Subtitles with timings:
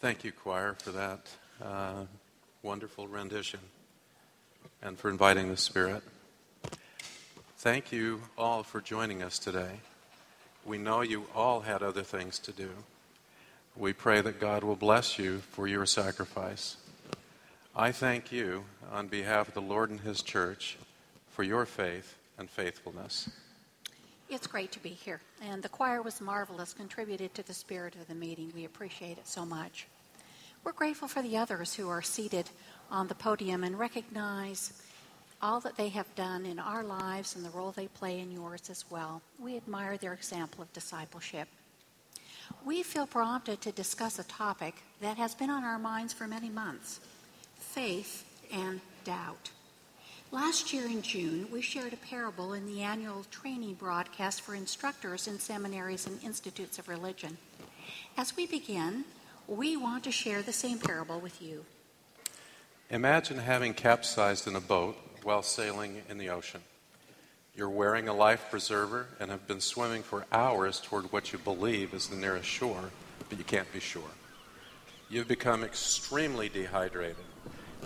[0.00, 1.28] Thank you, choir, for that
[1.60, 2.04] uh,
[2.62, 3.58] wonderful rendition
[4.80, 6.04] and for inviting the Spirit.
[7.56, 9.80] Thank you all for joining us today.
[10.64, 12.70] We know you all had other things to do.
[13.76, 16.76] We pray that God will bless you for your sacrifice.
[17.74, 20.78] I thank you on behalf of the Lord and His church
[21.32, 23.28] for your faith and faithfulness.
[24.30, 28.06] It's great to be here, and the choir was marvelous, contributed to the spirit of
[28.08, 28.52] the meeting.
[28.54, 29.86] We appreciate it so much.
[30.64, 32.50] We're grateful for the others who are seated
[32.90, 34.74] on the podium and recognize
[35.40, 38.68] all that they have done in our lives and the role they play in yours
[38.68, 39.22] as well.
[39.38, 41.48] We admire their example of discipleship.
[42.66, 46.50] We feel prompted to discuss a topic that has been on our minds for many
[46.50, 47.00] months
[47.58, 49.50] faith and doubt.
[50.30, 55.26] Last year in June, we shared a parable in the annual training broadcast for instructors
[55.26, 57.38] in seminaries and institutes of religion.
[58.14, 59.06] As we begin,
[59.46, 61.64] we want to share the same parable with you.
[62.90, 66.60] Imagine having capsized in a boat while sailing in the ocean.
[67.56, 71.94] You're wearing a life preserver and have been swimming for hours toward what you believe
[71.94, 72.90] is the nearest shore,
[73.30, 74.02] but you can't be sure.
[75.08, 77.16] You've become extremely dehydrated.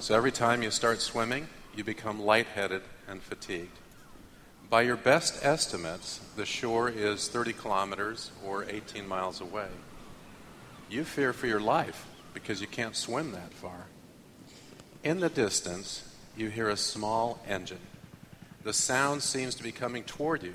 [0.01, 3.79] So every time you start swimming, you become lightheaded and fatigued.
[4.69, 9.69] By your best estimates, the shore is 30 kilometers or 18 miles away.
[10.89, 13.87] You fear for your life because you can't swim that far.
[15.05, 17.81] In the distance, you hear a small engine.
[18.63, 20.55] The sound seems to be coming toward you.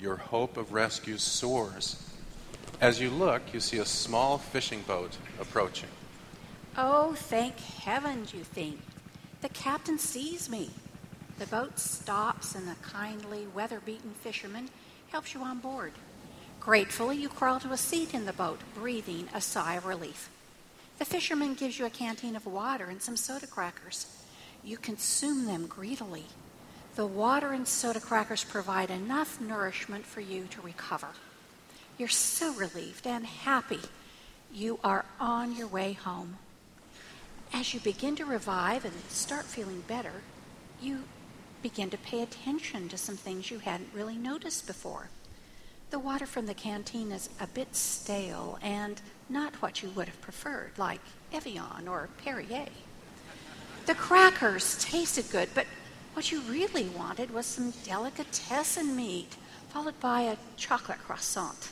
[0.00, 2.02] Your hope of rescue soars.
[2.80, 5.88] As you look, you see a small fishing boat approaching.
[6.76, 8.80] Oh, thank heavens, you think.
[9.40, 10.70] The captain sees me.
[11.38, 14.68] The boat stops, and the kindly, weather beaten fisherman
[15.10, 15.92] helps you on board.
[16.58, 20.28] Gratefully, you crawl to a seat in the boat, breathing a sigh of relief.
[20.98, 24.06] The fisherman gives you a canteen of water and some soda crackers.
[24.64, 26.24] You consume them greedily.
[26.96, 31.10] The water and soda crackers provide enough nourishment for you to recover.
[31.96, 33.80] You're so relieved and happy.
[34.52, 36.38] You are on your way home.
[37.52, 40.22] As you begin to revive and start feeling better,
[40.80, 41.04] you
[41.62, 45.08] begin to pay attention to some things you hadn't really noticed before.
[45.90, 50.20] The water from the canteen is a bit stale and not what you would have
[50.20, 51.00] preferred, like
[51.32, 52.68] Evian or Perrier.
[53.86, 55.66] The crackers tasted good, but
[56.12, 59.36] what you really wanted was some delicatessen meat,
[59.70, 61.70] followed by a chocolate croissant.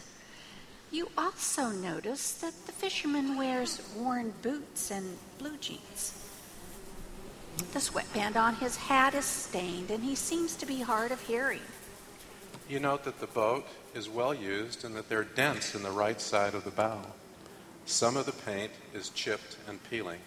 [0.96, 6.14] You also notice that the fisherman wears worn boots and blue jeans.
[7.74, 11.60] The sweatband on his hat is stained, and he seems to be hard of hearing.
[12.66, 15.90] You note that the boat is well used and that there are dents in the
[15.90, 17.02] right side of the bow.
[17.84, 20.20] Some of the paint is chipped and peeling.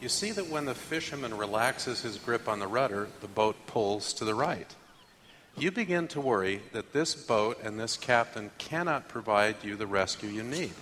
[0.00, 4.14] You see that when the fisherman relaxes his grip on the rudder, the boat pulls
[4.14, 4.74] to the right
[5.60, 10.28] you begin to worry that this boat and this captain cannot provide you the rescue
[10.28, 10.72] you need.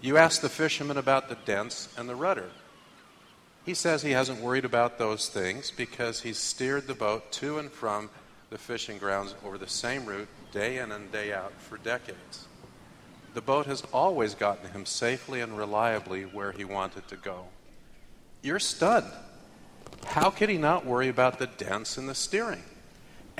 [0.00, 2.50] You ask the fisherman about the dents and the rudder.
[3.66, 7.70] He says he hasn't worried about those things because he's steered the boat to and
[7.70, 8.08] from
[8.48, 12.46] the fishing grounds over the same route day in and day out for decades.
[13.34, 17.46] The boat has always gotten him safely and reliably where he wanted to go.
[18.42, 19.12] You're stunned.
[20.06, 22.64] How could he not worry about the dents and the steering?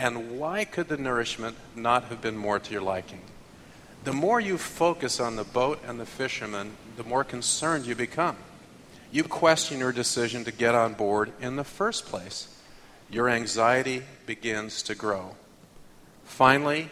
[0.00, 3.20] And why could the nourishment not have been more to your liking?
[4.04, 8.38] The more you focus on the boat and the fisherman, the more concerned you become.
[9.12, 12.48] You question your decision to get on board in the first place.
[13.10, 15.34] Your anxiety begins to grow.
[16.24, 16.88] Finally,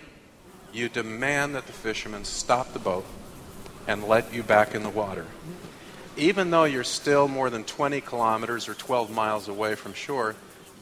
[0.75, 3.07] you demand that the fisherman stop the boat
[3.87, 5.25] and let you back in the water.
[6.19, 10.37] Even though you're still more than 20 kilometers or 12 miles away from shore,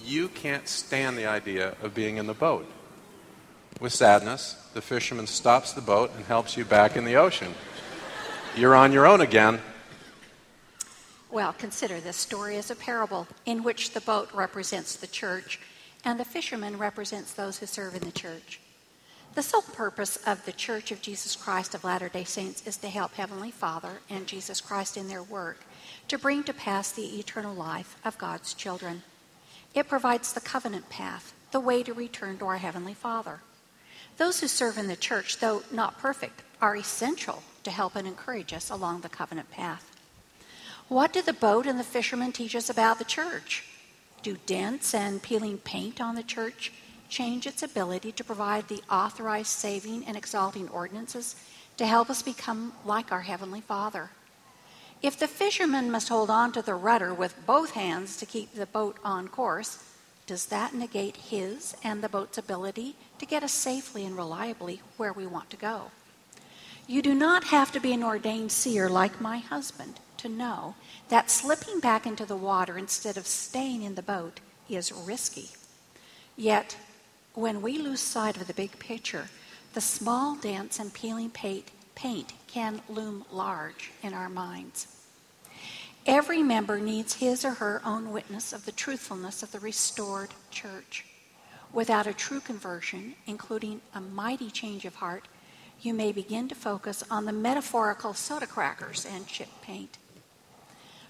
[0.07, 2.67] you can't stand the idea of being in the boat.
[3.81, 7.55] With sadness, the fisherman stops the boat and helps you back in the ocean.
[8.57, 9.61] You're on your own again.
[11.31, 15.61] Well, consider this story as a parable in which the boat represents the church
[16.05, 18.61] and the fisherman represents those who serve in the church.
[19.35, 22.89] The sole purpose of the Church of Jesus Christ of Latter day Saints is to
[22.89, 25.59] help Heavenly Father and Jesus Christ in their work
[26.09, 29.03] to bring to pass the eternal life of God's children.
[29.77, 33.41] It provides the covenant path, the way to return to our Heavenly Father.
[34.17, 38.55] Those who serve in the church, though not perfect, are essential to help and encourage
[38.55, 39.95] us along the covenant path.
[40.89, 43.65] What do the boat and the fishermen teach us about the church?
[44.23, 46.73] Do dents and peeling paint on the church
[47.11, 51.37] change its ability to provide the authorized saving and exalting ordinances
[51.77, 54.09] to help us become like our Heavenly Father?
[55.03, 58.67] If the fisherman must hold on to the rudder with both hands to keep the
[58.67, 59.83] boat on course,
[60.27, 65.13] does that negate his and the boat's ability to get us safely and reliably where
[65.13, 65.91] we want to go?
[66.89, 70.75] You do not have to be an ordained seer like my husband to know
[71.09, 75.51] that slipping back into the water instead of staying in the boat is risky.
[76.37, 76.77] Yet,
[77.35, 79.29] when we lose sight of the big picture,
[79.75, 84.87] the small dents and peeling paint, paint can loom large in our minds.
[86.07, 91.05] Every member needs his or her own witness of the truthfulness of the restored church.
[91.73, 95.27] Without a true conversion, including a mighty change of heart,
[95.81, 99.99] you may begin to focus on the metaphorical soda crackers and chip paint.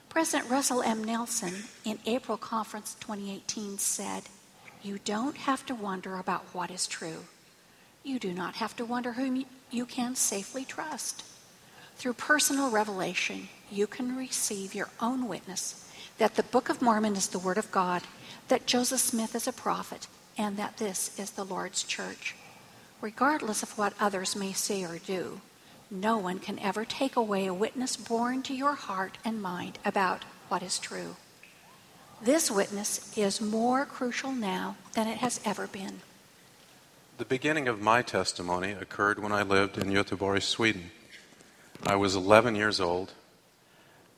[0.09, 1.05] President Russell M.
[1.05, 1.53] Nelson
[1.85, 4.23] in April Conference 2018 said,
[4.83, 7.25] You don't have to wonder about what is true.
[8.03, 11.25] You do not have to wonder whom you can safely trust.
[11.97, 17.29] Through personal revelation, you can receive your own witness that the Book of Mormon is
[17.29, 18.03] the Word of God,
[18.49, 20.07] that Joseph Smith is a prophet,
[20.39, 22.35] and that this is the Lord's church.
[23.01, 25.41] Regardless of what others may say or do,
[25.91, 30.25] no one can ever take away a witness born to your heart and mind about
[30.49, 31.17] what is true.
[32.23, 36.01] This witness is more crucial now than it has ever been.
[37.19, 40.91] The beginning of my testimony occurred when I lived in Göteborg, Sweden.
[41.87, 43.15] I was 11 years old.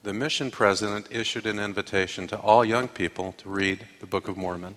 [0.03, 4.37] The mission president issued an invitation to all young people to read the Book of
[4.37, 4.75] Mormon.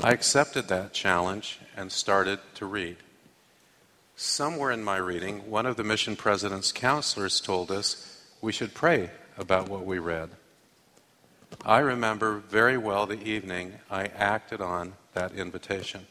[0.00, 2.98] I accepted that challenge and started to read.
[4.14, 9.10] Somewhere in my reading, one of the mission president's counselors told us we should pray
[9.36, 10.30] about what we read.
[11.64, 16.06] I remember very well the evening I acted on that invitation.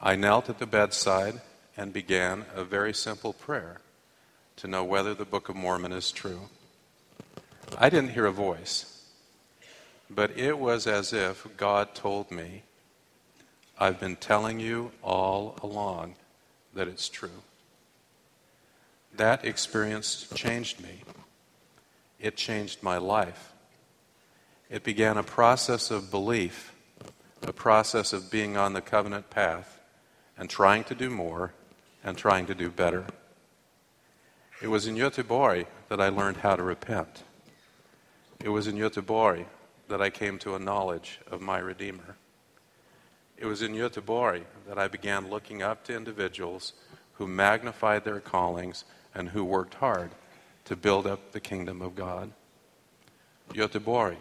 [0.00, 1.40] I knelt at the bedside
[1.74, 3.78] and began a very simple prayer
[4.56, 6.50] to know whether the Book of Mormon is true.
[7.78, 9.04] I didn't hear a voice,
[10.10, 12.62] but it was as if God told me,
[13.78, 16.16] I've been telling you all along
[16.74, 17.42] that it's true.
[19.14, 21.04] That experience changed me.
[22.20, 23.54] It changed my life.
[24.70, 26.74] It began a process of belief,
[27.42, 29.75] a process of being on the covenant path
[30.38, 31.52] and trying to do more
[32.04, 33.04] and trying to do better.
[34.62, 37.24] It was in Göteborg that I learned how to repent.
[38.42, 39.44] It was in Göteborg
[39.88, 42.16] that I came to a knowledge of my Redeemer.
[43.36, 46.72] It was in Göteborg that I began looking up to individuals
[47.14, 48.84] who magnified their callings
[49.14, 50.10] and who worked hard
[50.64, 52.30] to build up the kingdom of God.
[53.52, 54.16] Göteborg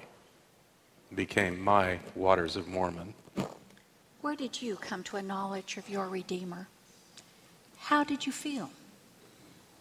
[1.14, 3.14] became my waters of Mormon.
[4.25, 6.68] Where did you come to a knowledge of your Redeemer?
[7.77, 8.72] How did you feel?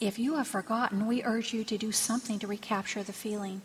[0.00, 3.62] If you have forgotten, we urge you to do something to recapture the feeling.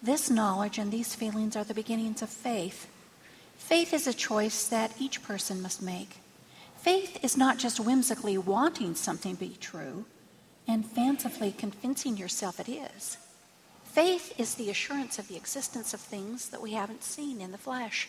[0.00, 2.86] This knowledge and these feelings are the beginnings of faith.
[3.56, 6.18] Faith is a choice that each person must make.
[6.76, 10.04] Faith is not just whimsically wanting something to be true
[10.68, 13.18] and fancifully convincing yourself it is.
[13.82, 17.58] Faith is the assurance of the existence of things that we haven't seen in the
[17.58, 18.08] flesh.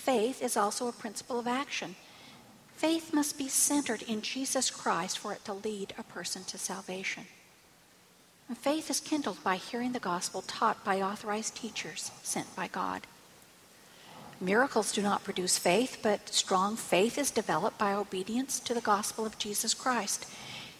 [0.00, 1.94] Faith is also a principle of action
[2.80, 7.24] Faith must be centered in Jesus Christ for it to lead a person to salvation.
[8.48, 13.02] And faith is kindled by hearing the gospel taught by authorized teachers sent by God.
[14.40, 19.26] Miracles do not produce faith, but strong faith is developed by obedience to the gospel
[19.26, 20.24] of Jesus Christ.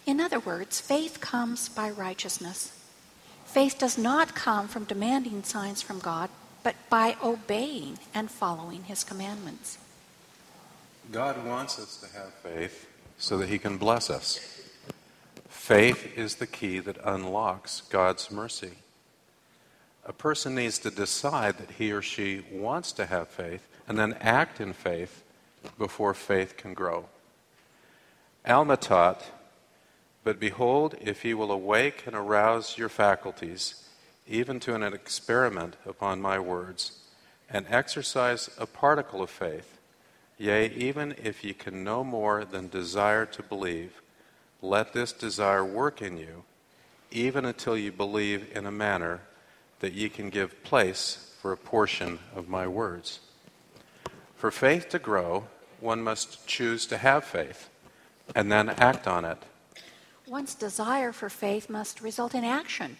[0.07, 2.75] In other words, faith comes by righteousness.
[3.45, 6.31] Faith does not come from demanding signs from God,
[6.63, 9.77] but by obeying and following his commandments.
[11.11, 12.87] God wants us to have faith
[13.17, 14.39] so that He can bless us.
[15.49, 18.71] Faith is the key that unlocks God's mercy.
[20.05, 24.13] A person needs to decide that he or she wants to have faith and then
[24.19, 25.23] act in faith
[25.77, 27.05] before faith can grow.
[28.47, 29.23] Alma taught,
[30.23, 33.80] But behold, if ye will awake and arouse your faculties,
[34.27, 36.99] even to an experiment upon my words,
[37.49, 39.77] and exercise a particle of faith,
[40.37, 44.01] Yea, even if ye can no more than desire to believe,
[44.61, 46.43] let this desire work in you,
[47.11, 49.21] even until you believe in a manner
[49.81, 53.19] that ye can give place for a portion of my words.
[54.35, 55.45] For faith to grow,
[55.79, 57.69] one must choose to have faith
[58.35, 59.37] and then act on it.
[60.27, 62.97] One's desire for faith must result in action.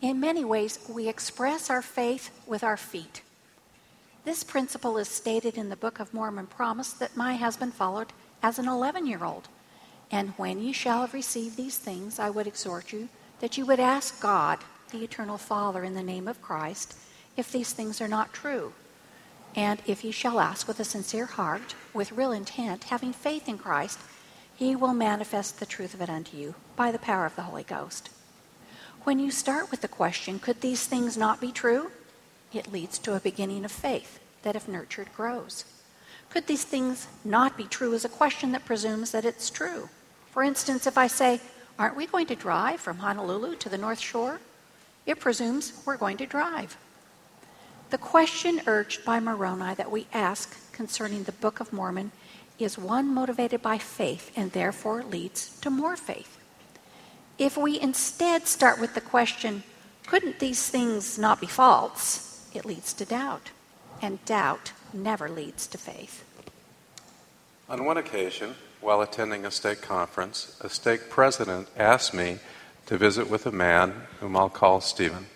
[0.00, 3.22] In many ways, we express our faith with our feet.
[4.24, 8.60] This principle is stated in the Book of Mormon promise that my husband followed as
[8.60, 9.48] an 11 year old.
[10.10, 13.08] And when ye shall have received these things, I would exhort you
[13.40, 14.60] that you would ask God,
[14.92, 16.94] the eternal Father, in the name of Christ,
[17.36, 18.74] if these things are not true.
[19.56, 23.58] And if you shall ask with a sincere heart, with real intent, having faith in
[23.58, 23.98] Christ,
[24.54, 27.64] he will manifest the truth of it unto you by the power of the Holy
[27.64, 28.10] Ghost.
[29.04, 31.90] When you start with the question, could these things not be true?
[32.52, 35.64] It leads to a beginning of faith that, if nurtured, grows.
[36.30, 39.88] Could these things not be true is a question that presumes that it's true.
[40.30, 41.40] For instance, if I say,
[41.78, 44.40] Aren't we going to drive from Honolulu to the North Shore?
[45.06, 46.76] It presumes we're going to drive.
[47.90, 52.10] The question urged by Moroni that we ask concerning the Book of Mormon
[52.58, 56.37] is one motivated by faith and therefore leads to more faith.
[57.38, 59.62] If we instead start with the question,
[60.08, 62.48] couldn't these things not be false?
[62.52, 63.52] It leads to doubt,
[64.02, 66.24] and doubt never leads to faith.
[67.68, 72.38] On one occasion, while attending a stake conference, a stake president asked me
[72.86, 75.26] to visit with a man whom I'll call Stephen.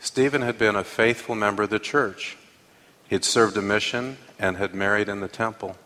[0.00, 2.36] Stephen had been a faithful member of the church.
[3.08, 5.76] He had served a mission and had married in the temple.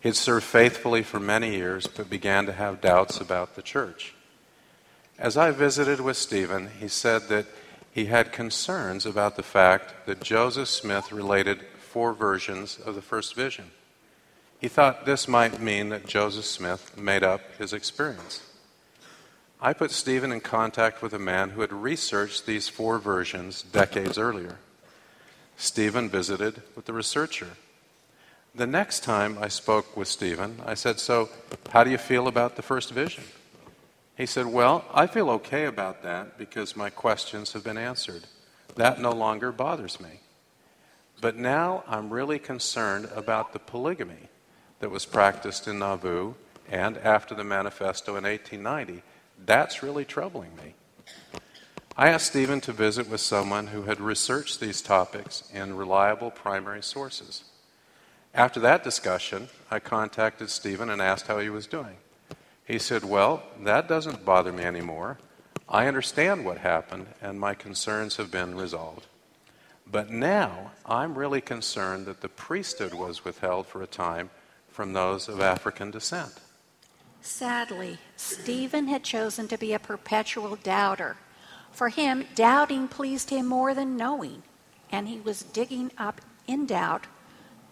[0.00, 4.14] He had served faithfully for many years, but began to have doubts about the church.
[5.18, 7.46] As I visited with Stephen, he said that
[7.90, 13.34] he had concerns about the fact that Joseph Smith related four versions of the first
[13.34, 13.72] vision.
[14.60, 18.42] He thought this might mean that Joseph Smith made up his experience.
[19.60, 24.18] I put Stephen in contact with a man who had researched these four versions decades
[24.18, 24.58] earlier.
[25.56, 27.50] Stephen visited with the researcher.
[28.54, 31.28] The next time I spoke with Stephen, I said, So,
[31.70, 33.24] how do you feel about the first vision?
[34.18, 38.24] He said, Well, I feel okay about that because my questions have been answered.
[38.74, 40.20] That no longer bothers me.
[41.20, 44.28] But now I'm really concerned about the polygamy
[44.80, 46.34] that was practiced in Nauvoo
[46.68, 49.04] and after the manifesto in 1890.
[49.46, 50.74] That's really troubling me.
[51.96, 56.82] I asked Stephen to visit with someone who had researched these topics in reliable primary
[56.82, 57.44] sources.
[58.34, 61.98] After that discussion, I contacted Stephen and asked how he was doing.
[62.68, 65.18] He said, Well, that doesn't bother me anymore.
[65.70, 69.06] I understand what happened, and my concerns have been resolved.
[69.90, 74.28] But now I'm really concerned that the priesthood was withheld for a time
[74.68, 76.40] from those of African descent.
[77.22, 81.16] Sadly, Stephen had chosen to be a perpetual doubter.
[81.72, 84.42] For him, doubting pleased him more than knowing,
[84.92, 87.06] and he was digging up in doubt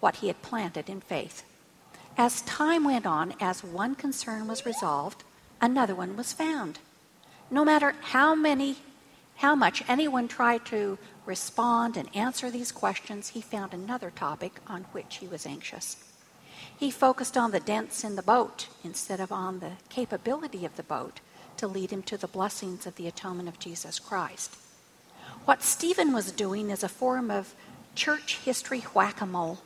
[0.00, 1.44] what he had planted in faith.
[2.18, 5.22] As time went on, as one concern was resolved,
[5.60, 6.78] another one was found.
[7.50, 8.76] No matter how many
[9.36, 14.82] how much anyone tried to respond and answer these questions, he found another topic on
[14.92, 15.96] which he was anxious.
[16.74, 20.82] He focused on the dents in the boat instead of on the capability of the
[20.82, 21.20] boat
[21.58, 24.56] to lead him to the blessings of the atonement of Jesus Christ.
[25.44, 27.54] What Stephen was doing is a form of
[27.94, 29.58] church history whack a mole.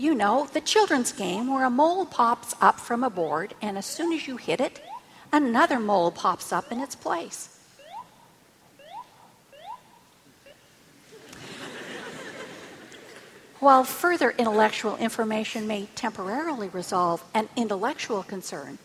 [0.00, 3.84] You know, the children's game where a mole pops up from a board, and as
[3.84, 4.80] soon as you hit it,
[5.32, 7.58] another mole pops up in its place.
[13.58, 18.78] While further intellectual information may temporarily resolve an intellectual concern,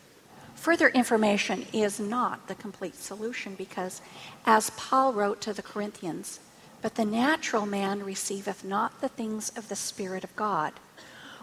[0.55, 4.01] further information is not the complete solution because,
[4.47, 6.39] as Paul wrote to the Corinthians,
[6.83, 10.73] but the natural man receiveth not the things of the Spirit of God,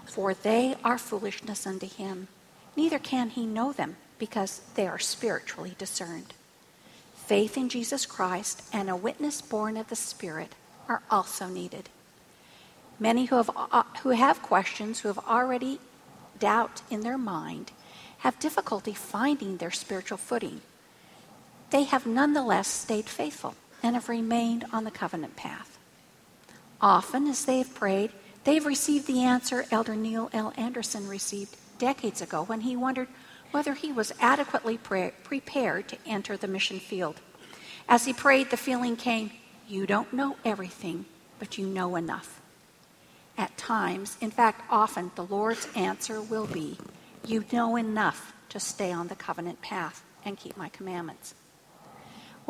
[0.04, 2.28] for they are foolishness unto him.
[2.76, 6.34] Neither can he know them, because they are spiritually discerned.
[7.14, 10.54] Faith in Jesus Christ and a witness born of the Spirit
[10.88, 11.88] are also needed.
[12.98, 15.78] Many who have, uh, who have questions, who have already
[16.38, 17.72] doubt in their mind,
[18.18, 20.60] have difficulty finding their spiritual footing.
[21.70, 25.78] They have nonetheless stayed faithful and have remained on the covenant path.
[26.80, 28.12] Often, as they have prayed,
[28.44, 30.52] they've received the answer Elder Neil L.
[30.56, 33.08] Andersen received decades ago when he wondered
[33.50, 37.20] whether he was adequately pre- prepared to enter the mission field.
[37.88, 39.32] As he prayed, the feeling came
[39.68, 41.06] You don't know everything,
[41.38, 42.40] but you know enough
[43.40, 46.76] at times, in fact, often, the Lord's answer will be,
[47.26, 51.34] You know enough to stay on the covenant path and keep my commandments.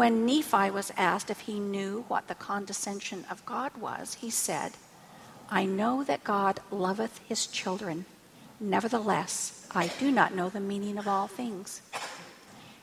[0.01, 4.73] When Nephi was asked if he knew what the condescension of God was, he said,
[5.51, 8.07] I know that God loveth his children.
[8.59, 11.83] Nevertheless, I do not know the meaning of all things.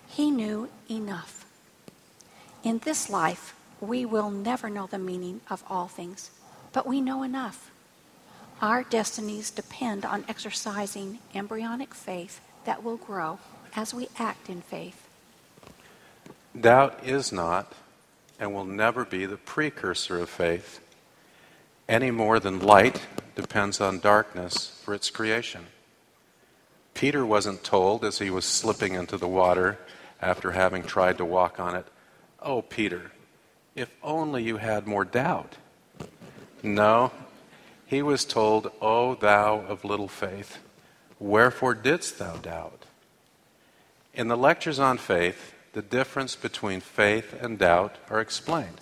[0.06, 1.48] He knew enough.
[2.64, 6.30] In this life, we will never know the meaning of all things,
[6.72, 7.72] but we know enough.
[8.62, 13.40] Our destinies depend on exercising embryonic faith that will grow
[13.76, 15.07] as we act in faith.
[16.60, 17.74] Doubt is not
[18.40, 20.80] and will never be the precursor of faith,
[21.88, 23.02] any more than light
[23.36, 25.68] depends on darkness for its creation.
[26.94, 29.78] Peter wasn't told as he was slipping into the water
[30.22, 31.86] after having tried to walk on it,
[32.42, 33.12] Oh, Peter,
[33.76, 35.58] if only you had more doubt.
[36.64, 37.12] No,
[37.86, 40.58] he was told, O thou of little faith,
[41.20, 42.86] wherefore didst thou doubt?
[44.14, 48.82] In the lectures on faith, the difference between faith and doubt are explained.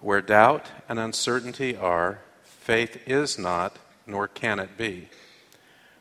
[0.00, 5.08] Where doubt and uncertainty are, faith is not, nor can it be.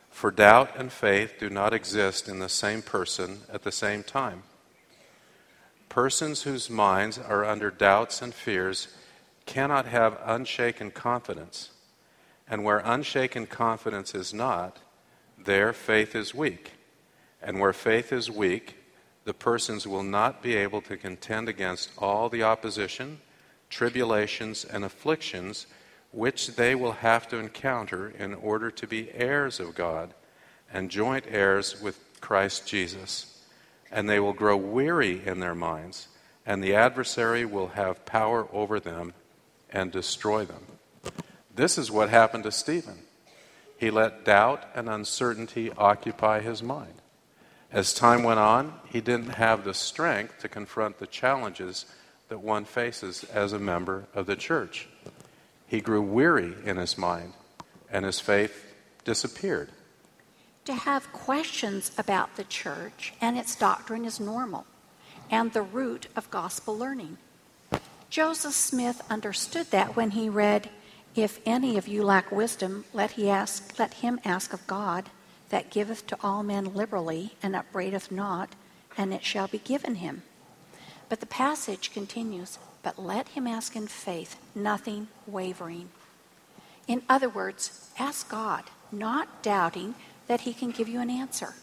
[0.10, 4.44] For doubt and faith do not exist in the same person at the same time.
[5.88, 8.90] Persons whose minds are under doubts and fears
[9.46, 11.72] cannot have unshaken confidence.
[12.48, 14.80] And where unshaken confidence is not,
[15.38, 16.74] there faith is weak.
[17.42, 18.76] And where faith is weak,
[19.26, 23.20] the persons will not be able to contend against all the opposition,
[23.70, 25.68] tribulations, and afflictions
[26.12, 30.14] which they will have to encounter in order to be heirs of God
[30.72, 33.44] and joint heirs with Christ Jesus.
[33.92, 36.08] And they will grow weary in their minds,
[36.46, 39.14] and the adversary will have power over them
[39.72, 40.66] and destroy them.
[41.54, 43.00] This is what happened to Stephen.
[43.78, 46.99] He let doubt and uncertainty occupy his mind.
[47.72, 51.86] As time went on, he didn't have the strength to confront the challenges
[52.28, 54.88] that one faces as a member of the church.
[55.68, 57.34] He grew weary in his mind,
[57.92, 58.66] and his faith
[59.04, 59.70] disappeared.
[60.66, 64.66] To have questions about the church and its doctrine is normal
[65.32, 67.18] and the root of gospel learning.
[68.10, 70.70] Joseph Smith understood that when he read,
[71.16, 75.10] If any of you lack wisdom, let, he ask, let him ask of God,
[75.50, 78.50] that giveth to all men liberally, and upbraideth not,
[78.98, 80.24] and it shall be given him.
[81.10, 85.90] But the passage continues, But let him ask in faith, nothing wavering.
[86.88, 89.96] In other words, ask God, not doubting
[90.28, 91.56] that he can give you an answer.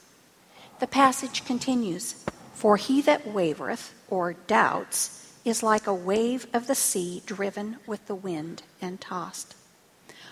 [0.79, 6.75] The passage continues, For he that wavereth, or doubts, is like a wave of the
[6.75, 9.55] sea driven with the wind and tossed.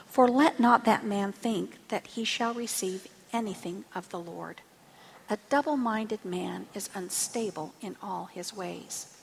[0.06, 4.62] For let not that man think that he shall receive anything of the Lord.
[5.28, 9.14] A double minded man is unstable in all his ways.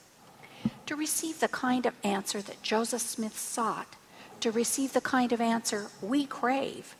[0.86, 3.96] To receive the kind of answer that Joseph Smith sought,
[4.40, 6.94] to receive the kind of answer we crave,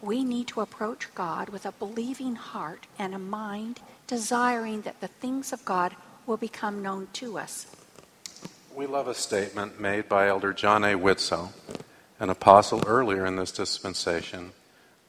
[0.00, 5.08] we need to approach God with a believing heart and a mind desiring that the
[5.08, 7.66] things of God will become known to us
[8.78, 10.96] we love a statement made by Elder John A.
[10.96, 11.48] Widtsoe,
[12.20, 14.52] an apostle earlier in this dispensation,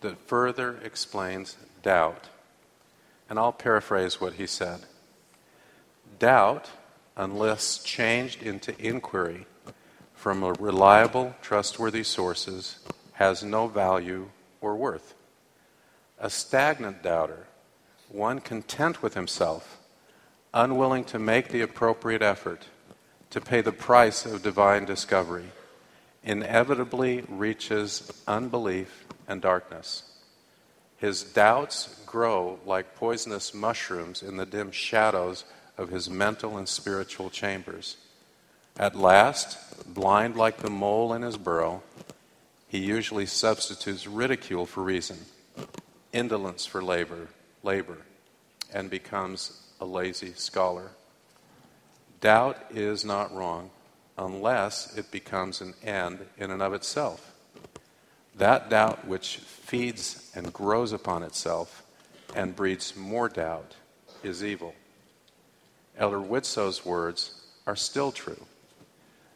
[0.01, 2.27] that further explains doubt.
[3.29, 4.81] And I'll paraphrase what he said
[6.17, 6.69] Doubt,
[7.15, 9.45] unless changed into inquiry
[10.13, 12.79] from a reliable, trustworthy sources,
[13.13, 14.29] has no value
[14.61, 15.13] or worth.
[16.19, 17.47] A stagnant doubter,
[18.09, 19.77] one content with himself,
[20.53, 22.67] unwilling to make the appropriate effort,
[23.29, 25.51] to pay the price of divine discovery
[26.23, 30.03] inevitably reaches unbelief and darkness.
[30.97, 35.45] His doubts grow like poisonous mushrooms in the dim shadows
[35.77, 37.95] of his mental and spiritual chambers.
[38.77, 41.83] At last, blind like the mole in his burrow,
[42.67, 45.17] he usually substitutes ridicule for reason,
[46.11, 47.29] indolence for labor,
[47.63, 47.99] labor,
[48.73, 50.91] and becomes a lazy scholar.
[52.19, 53.69] Doubt is not wrong
[54.17, 57.28] unless it becomes an end in and of itself.
[58.39, 61.83] That doubt which feeds and grows upon itself
[62.33, 63.75] and breeds more doubt
[64.23, 64.73] is evil.
[65.97, 68.45] Elder Widtsoe's words are still true.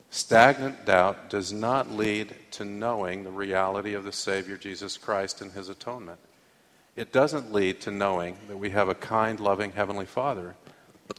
[0.10, 5.52] Stagnant doubt does not lead to knowing the reality of the Savior Jesus Christ and
[5.52, 6.20] his atonement.
[6.96, 10.56] It doesn't lead to knowing that we have a kind, loving Heavenly Father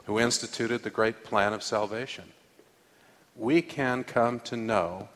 [0.06, 2.24] who instituted the great plan of salvation.
[3.36, 5.10] We can come to know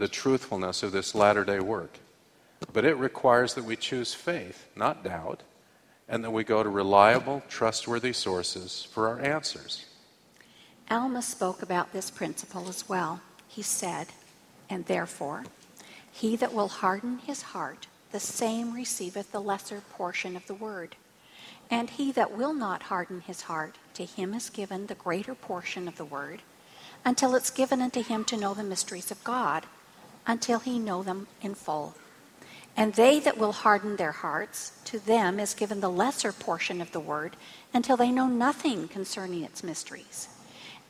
[0.00, 1.98] the truthfulness of this latter day work,
[2.72, 5.42] but it requires that we choose faith, not doubt,
[6.08, 9.84] and that we go to reliable, trustworthy sources for our answers.
[10.90, 13.20] Alma spoke about this principle as well.
[13.46, 14.06] He said,
[14.70, 15.44] And therefore,
[16.10, 20.96] he that will harden his heart, the same receiveth the lesser portion of the word.
[21.70, 25.86] And he that will not harden his heart, to him is given the greater portion
[25.86, 26.40] of the word,
[27.04, 29.66] until it's given unto him to know the mysteries of God,
[30.26, 31.94] until he know them in full.
[32.76, 36.92] And they that will harden their hearts, to them is given the lesser portion of
[36.92, 37.36] the word
[37.74, 40.28] until they know nothing concerning its mysteries.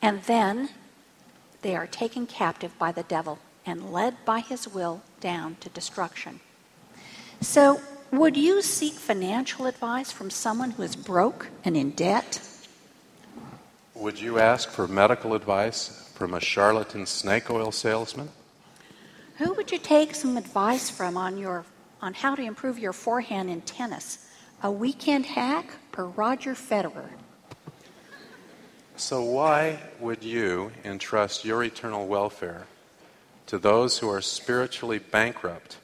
[0.03, 0.71] And then
[1.63, 6.41] they are taken captive by the devil and led by his will down to destruction.
[7.41, 7.81] So,
[8.13, 12.41] would you seek financial advice from someone who is broke and in debt?
[13.95, 18.31] Would you ask for medical advice from a charlatan snake oil salesman?
[19.41, 21.65] Who would you take some advice from on your
[22.03, 24.27] on how to improve your forehand in tennis?
[24.63, 27.09] A weekend hack or Roger Federer?
[28.97, 32.67] So why would you entrust your eternal welfare
[33.47, 35.79] to those who are spiritually bankrupt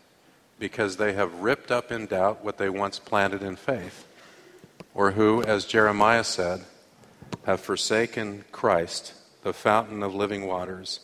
[0.59, 4.07] because they have ripped up in doubt what they once planted in faith?
[4.93, 6.63] Or who, as Jeremiah said,
[7.47, 9.15] have forsaken Christ,
[9.45, 11.01] the fountain of living waters,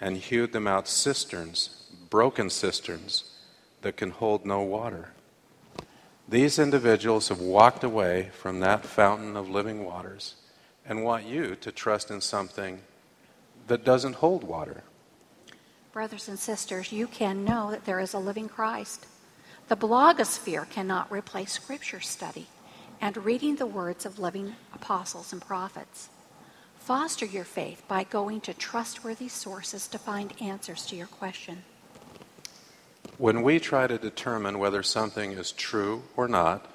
[0.00, 3.24] and hewed them out cisterns broken cisterns
[3.82, 5.10] that can hold no water.
[6.28, 10.34] These individuals have walked away from that fountain of living waters
[10.84, 12.80] and want you to trust in something
[13.66, 14.82] that doesn't hold water.
[15.92, 19.06] Brothers and sisters, you can know that there is a living Christ.
[19.68, 22.46] The blogosphere cannot replace scripture study
[23.00, 26.08] and reading the words of living apostles and prophets.
[26.86, 31.64] Foster your faith by going to trustworthy sources to find answers to your question.
[33.18, 36.70] When we try to determine whether something is true or not,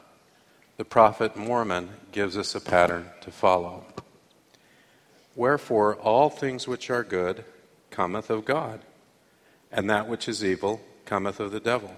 [0.76, 3.86] the prophet Mormon gives us a pattern to follow.
[5.34, 7.46] Wherefore, all things which are good
[7.90, 8.82] cometh of God,
[9.72, 11.96] and that which is evil cometh of the devil.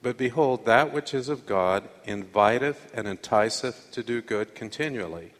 [0.00, 5.32] But behold, that which is of God inviteth and enticeth to do good continually.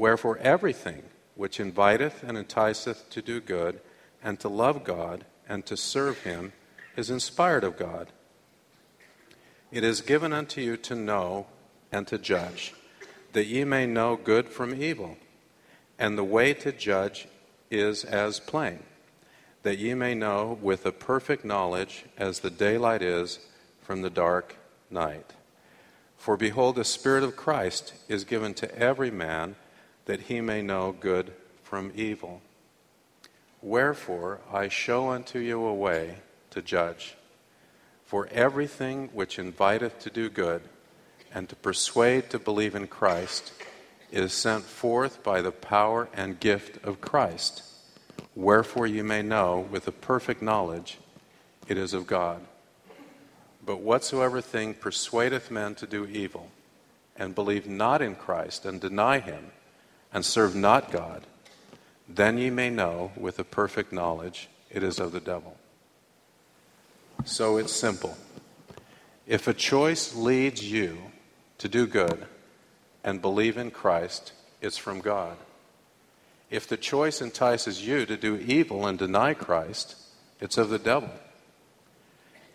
[0.00, 1.02] Wherefore, everything
[1.34, 3.82] which inviteth and enticeth to do good,
[4.22, 6.54] and to love God, and to serve Him,
[6.96, 8.08] is inspired of God.
[9.70, 11.48] It is given unto you to know
[11.92, 12.72] and to judge,
[13.34, 15.18] that ye may know good from evil.
[15.98, 17.28] And the way to judge
[17.70, 18.84] is as plain,
[19.64, 23.38] that ye may know with a perfect knowledge as the daylight is
[23.82, 24.56] from the dark
[24.88, 25.34] night.
[26.16, 29.56] For behold, the Spirit of Christ is given to every man
[30.06, 31.32] that he may know good
[31.62, 32.40] from evil.
[33.62, 36.16] Wherefore I show unto you a way
[36.50, 37.16] to judge.
[38.04, 40.62] For everything which inviteth to do good
[41.32, 43.52] and to persuade to believe in Christ
[44.10, 47.62] is sent forth by the power and gift of Christ.
[48.34, 50.98] Wherefore you may know with a perfect knowledge
[51.68, 52.40] it is of God.
[53.64, 56.50] But whatsoever thing persuadeth men to do evil,
[57.16, 59.52] and believe not in Christ, and deny him,
[60.12, 61.26] and serve not God,
[62.08, 65.56] then ye may know with a perfect knowledge it is of the devil.
[67.24, 68.16] So it's simple.
[69.26, 70.98] If a choice leads you
[71.58, 72.26] to do good
[73.04, 75.36] and believe in Christ, it's from God.
[76.50, 79.94] If the choice entices you to do evil and deny Christ,
[80.40, 81.10] it's of the devil.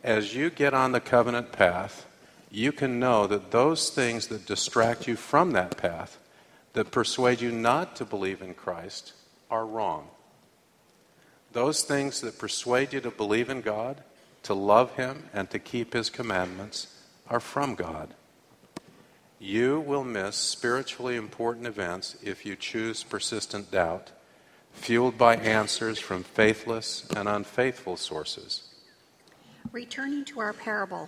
[0.04, 2.06] As you get on the covenant path,
[2.52, 6.18] you can know that those things that distract you from that path,
[6.76, 9.14] that persuade you not to believe in Christ,
[9.50, 10.10] are wrong.
[11.54, 14.04] Those things that persuade you to believe in God,
[14.44, 16.88] to love Him and to keep His commandments
[17.30, 18.14] are from God.
[19.40, 24.12] You will miss spiritually important events if you choose persistent doubt,
[24.74, 28.64] fueled by answers from faithless and unfaithful sources.
[29.72, 31.08] Returning to our parable,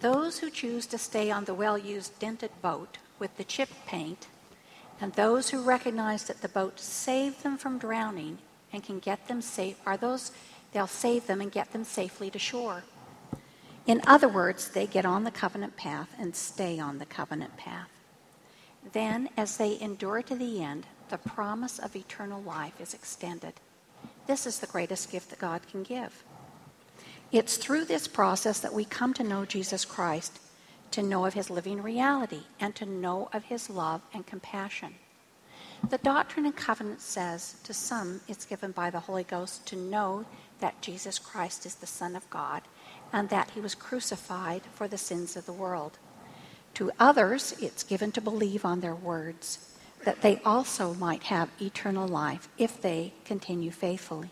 [0.00, 4.28] those who choose to stay on the well used dented boat with the chipped paint,
[5.00, 8.38] and those who recognize that the boat saved them from drowning
[8.72, 10.32] and can get them safe are those
[10.72, 12.84] they'll save them and get them safely to shore.
[13.86, 17.88] In other words, they get on the covenant path and stay on the covenant path.
[18.92, 23.54] Then, as they endure to the end, the promise of eternal life is extended.
[24.26, 26.22] This is the greatest gift that God can give.
[27.32, 30.38] It's through this process that we come to know Jesus Christ,
[30.92, 34.94] to know of his living reality, and to know of his love and compassion.
[35.90, 40.26] The Doctrine and Covenant says to some it's given by the Holy Ghost to know
[40.60, 42.62] that Jesus Christ is the Son of God
[43.12, 45.98] and that he was crucified for the sins of the world.
[46.74, 49.74] To others, it's given to believe on their words,
[50.04, 54.30] that they also might have eternal life if they continue faithfully.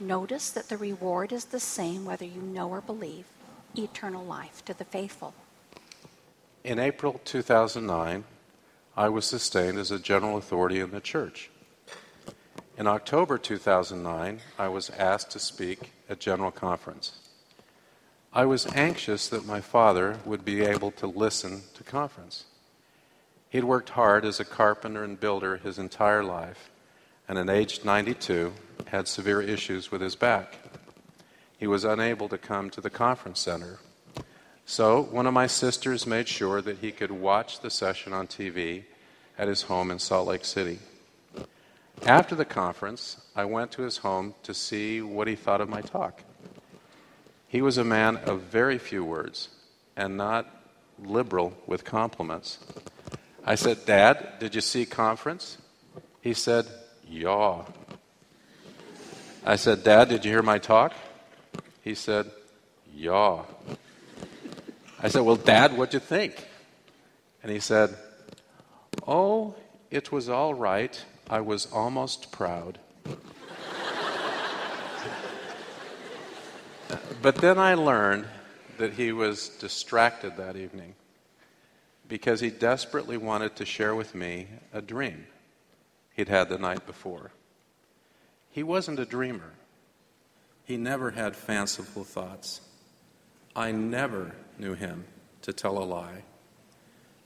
[0.00, 3.26] Notice that the reward is the same whether you know or believe
[3.76, 5.34] eternal life to the faithful.
[6.64, 8.22] In April 2009,
[8.96, 11.50] I was sustained as a general authority in the church.
[12.78, 17.18] In October 2009, I was asked to speak at General Conference.
[18.32, 22.44] I was anxious that my father would be able to listen to conference.
[23.50, 26.70] He'd worked hard as a carpenter and builder his entire life,
[27.28, 28.52] and at age 92
[28.86, 30.54] had severe issues with his back.
[31.58, 33.80] He was unable to come to the conference center.
[34.64, 38.84] So, one of my sisters made sure that he could watch the session on TV
[39.36, 40.78] at his home in Salt Lake City.
[42.06, 45.80] After the conference, I went to his home to see what he thought of my
[45.80, 46.22] talk.
[47.48, 49.48] He was a man of very few words
[49.96, 50.46] and not
[50.98, 52.58] liberal with compliments.
[53.44, 55.58] I said, Dad, did you see conference?
[56.20, 56.66] He said,
[57.08, 57.64] Yaw.
[59.44, 60.94] I said, Dad, did you hear my talk?
[61.82, 62.30] He said,
[62.94, 63.44] Yaw.
[65.02, 66.46] I said, Well, Dad, what'd you think?
[67.42, 67.96] And he said,
[69.06, 69.56] Oh,
[69.90, 71.04] it was all right.
[71.28, 72.78] I was almost proud.
[77.20, 78.26] But then I learned
[78.78, 80.94] that he was distracted that evening
[82.08, 85.26] because he desperately wanted to share with me a dream
[86.14, 87.30] he'd had the night before.
[88.50, 89.52] He wasn't a dreamer,
[90.64, 92.60] he never had fanciful thoughts.
[93.54, 95.04] I never knew him
[95.42, 96.22] to tell a lie.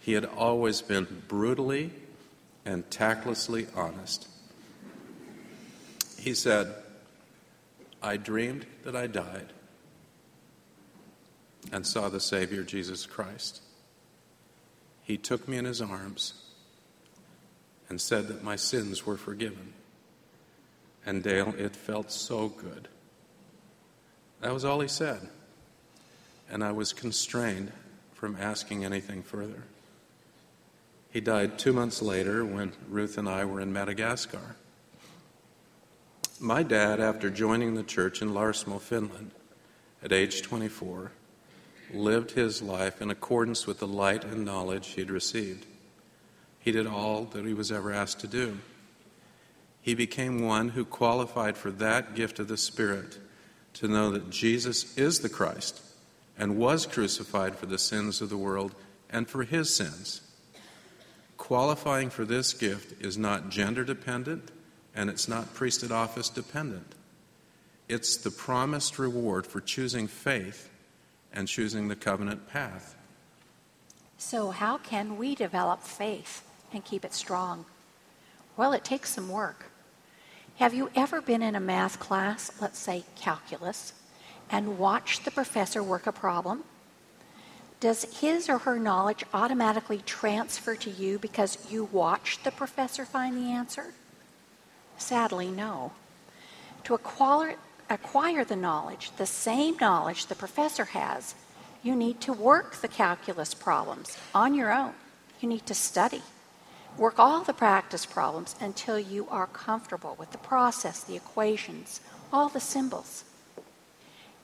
[0.01, 1.93] He had always been brutally
[2.65, 4.29] and tactlessly honest.
[6.19, 6.75] He said,
[8.03, 9.53] I dreamed that I died
[11.73, 13.62] and saw the Savior, Jesus Christ.
[15.03, 16.35] He took me in his arms
[17.89, 19.73] and said that my sins were forgiven.
[21.05, 22.89] And Dale, it felt so good.
[24.41, 25.29] That was all he said.
[26.51, 27.73] And I was constrained
[28.15, 29.65] from asking anything further.
[31.11, 34.57] He died two months later when Ruth and I were in Madagascar.
[36.39, 39.31] My dad, after joining the church in Larsmo, Finland,
[40.03, 41.13] at age 24,
[41.93, 45.67] lived his life in accordance with the light and knowledge he had received.
[46.59, 48.59] He did all that he was ever asked to do.
[49.81, 53.19] He became one who qualified for that gift of the Spirit
[53.75, 55.81] to know that Jesus is the Christ
[56.38, 58.75] and was crucified for the sins of the world
[59.11, 60.20] and for his sins.
[61.37, 64.51] Qualifying for this gift is not gender dependent
[64.94, 66.94] and it's not priesthood office dependent.
[67.88, 70.70] It's the promised reward for choosing faith
[71.33, 72.96] and choosing the covenant path.
[74.18, 77.66] So, how can we develop faith and keep it strong?
[78.57, 79.66] Well, it takes some work.
[80.57, 83.92] Have you ever been in a math class, let's say calculus,
[84.51, 86.65] and watch the professor work a problem?
[87.81, 93.37] Does his or her knowledge automatically transfer to you because you watched the professor find
[93.37, 93.93] the answer?
[94.97, 95.93] Sadly, no.
[96.85, 97.57] To acquire,
[97.91, 101.35] acquire the knowledge, the same knowledge the professor has,
[101.83, 104.93] you need to work the calculus problems on your own.
[105.41, 106.23] You need to study.
[106.97, 112.01] Work all the practice problems until you are comfortable with the process, the equations,
[112.33, 113.25] all the symbols.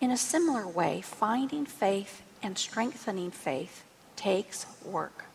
[0.03, 3.85] In a similar way, finding faith and strengthening faith
[4.17, 5.27] takes work.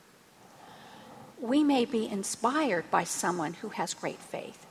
[1.39, 4.65] We may be inspired by someone who has great faith,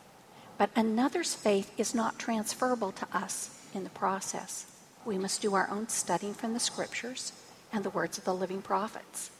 [0.59, 4.67] but another's faith is not transferable to us in the process.
[5.07, 7.33] We must do our own studying from the scriptures
[7.73, 9.31] and the words of the living prophets.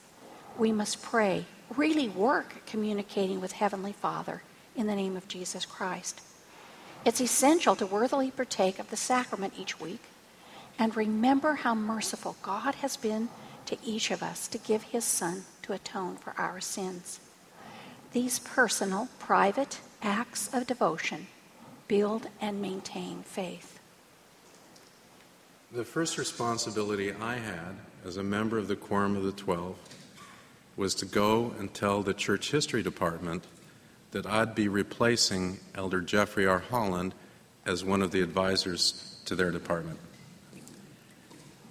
[0.57, 1.45] We must pray,
[1.77, 4.43] really work communicating with Heavenly Father
[4.75, 6.23] in the name of Jesus Christ.
[7.05, 10.01] It's essential to worthily partake of the sacrament each week
[10.79, 13.29] and remember how merciful God has been
[13.67, 17.21] to each of us to give His Son to atone for our sins.
[18.13, 21.27] These personal, private acts of devotion
[21.89, 23.79] build and maintain faith.
[25.73, 29.77] The first responsibility I had as a member of the Quorum of the Twelve
[30.77, 33.45] was to go and tell the church history department
[34.13, 36.59] that I'd be replacing Elder Jeffrey R.
[36.59, 37.15] Holland
[37.65, 39.99] as one of the advisors to their department.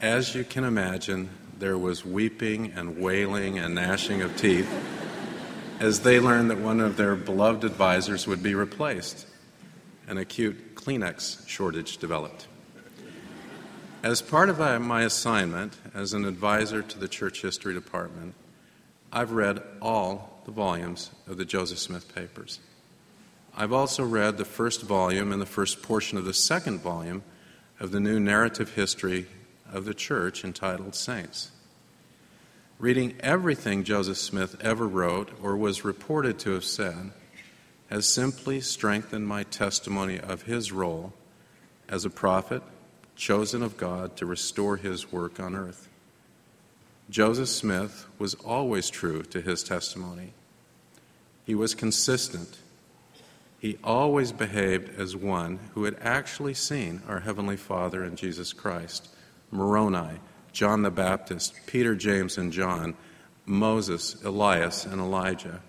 [0.02, 4.70] As you can imagine, there was weeping and wailing and gnashing of teeth
[5.80, 9.26] as they learned that one of their beloved advisors would be replaced.
[10.08, 12.48] An acute Kleenex shortage developed.
[14.04, 18.36] As part of my assignment as an advisor to the church history department,
[19.14, 22.60] I've read all the volumes of the Joseph Smith papers.
[23.56, 27.24] I've also read the first volume and the first portion of the second volume
[27.80, 29.28] of the new narrative history
[29.72, 31.52] of the church entitled Saints.
[32.78, 37.12] Reading everything Joseph Smith ever wrote or was reported to have said
[37.90, 41.14] has simply strengthened my testimony of his role
[41.88, 42.64] as a prophet,
[43.16, 45.88] chosen of God to restore his work on earth.
[47.10, 50.34] Joseph Smith was always true to his testimony.
[51.46, 52.58] He was consistent.
[53.60, 59.08] He always behaved as one who had actually seen our Heavenly Father and Jesus Christ,
[59.52, 60.20] Moroni,
[60.52, 62.96] John the Baptist, Peter, James, and John,
[63.46, 65.62] Moses, Elias, and Elijah.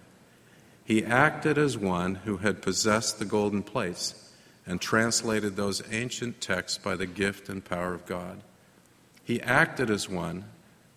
[0.84, 4.32] He acted as one who had possessed the golden plates
[4.66, 8.40] and translated those ancient texts by the gift and power of God.
[9.24, 10.44] He acted as one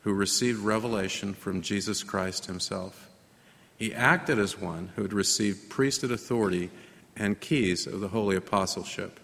[0.02, 3.10] who received revelation from Jesus Christ himself.
[3.78, 6.70] He acted as one who had received priesthood authority
[7.16, 9.20] and keys of the holy apostleship.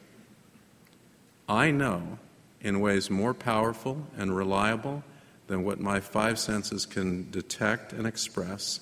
[1.47, 2.19] I know
[2.65, 5.03] in ways more powerful and reliable
[5.45, 8.79] than what my five senses can detect and express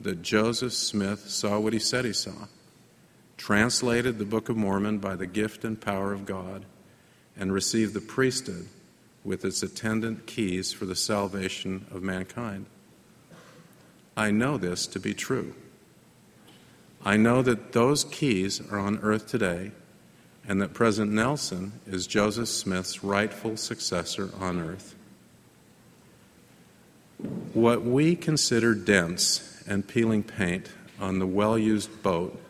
[0.00, 2.46] that Joseph Smith saw what he said he saw,
[3.36, 6.64] translated the Book of Mormon by the gift and power of God,
[7.36, 8.66] and received the priesthood
[9.24, 12.64] with its attendant keys for the salvation of mankind.
[14.16, 15.54] I know this to be true.
[17.04, 19.72] I know that those keys are on earth today
[20.46, 24.94] and that President Nelson is Joseph Smith's rightful successor on earth.
[27.52, 32.40] What we consider dents and peeling paint on the well used boat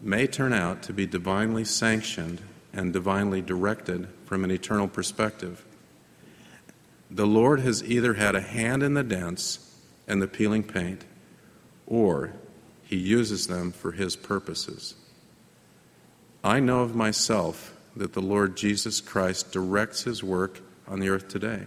[0.00, 2.40] may turn out to be divinely sanctioned
[2.72, 5.64] and divinely directed from an eternal perspective.
[7.10, 9.74] The Lord has either had a hand in the dents
[10.06, 11.04] and the peeling paint,
[11.86, 12.32] or
[12.84, 14.94] He uses them for His purposes.
[16.42, 21.28] I know of myself that the Lord Jesus Christ directs His work on the earth
[21.28, 21.66] today.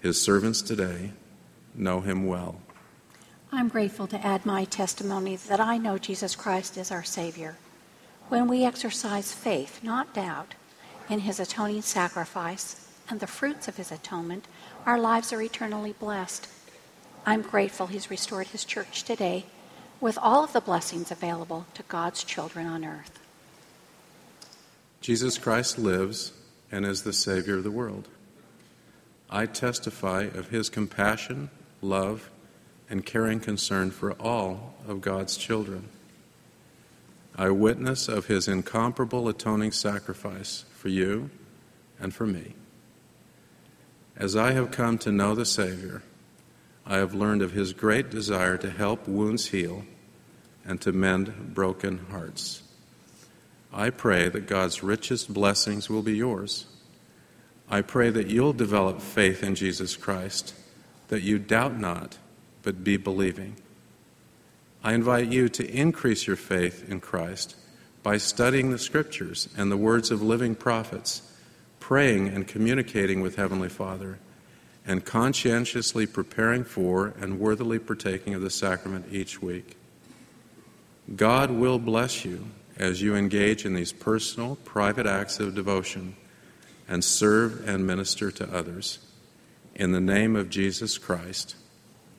[0.00, 1.12] His servants today
[1.74, 2.60] know him well.
[3.50, 7.56] I'm grateful to add my testimony that I know Jesus Christ is our Savior.
[8.28, 10.54] When we exercise faith, not doubt,
[11.08, 14.46] in his atoning sacrifice and the fruits of his atonement,
[14.84, 16.46] our lives are eternally blessed.
[17.24, 19.46] I'm grateful he's restored his church today
[20.00, 23.18] with all of the blessings available to God's children on earth.
[25.00, 26.32] Jesus Christ lives
[26.70, 28.08] and is the Savior of the world.
[29.30, 32.30] I testify of his compassion, love,
[32.90, 35.88] and caring concern for all of God's children.
[37.36, 41.30] I witness of his incomparable atoning sacrifice for you
[42.00, 42.54] and for me.
[44.16, 46.02] As I have come to know the Savior,
[46.84, 49.84] I have learned of his great desire to help wounds heal
[50.64, 52.62] and to mend broken hearts.
[53.72, 56.66] I pray that God's richest blessings will be yours
[57.70, 60.54] I pray that you'll develop faith in Jesus Christ,
[61.08, 62.16] that you doubt not,
[62.62, 63.56] but be believing.
[64.82, 67.56] I invite you to increase your faith in Christ
[68.02, 71.20] by studying the Scriptures and the words of living prophets,
[71.78, 74.18] praying and communicating with Heavenly Father,
[74.86, 79.76] and conscientiously preparing for and worthily partaking of the sacrament each week.
[81.14, 82.46] God will bless you
[82.78, 86.16] as you engage in these personal, private acts of devotion
[86.88, 89.00] and serve and minister to others.
[89.74, 91.56] In the name of Jesus Christ,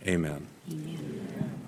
[0.05, 0.47] amen.
[0.69, 1.58] amen.